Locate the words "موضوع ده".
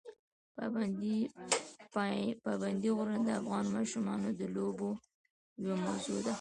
5.85-6.29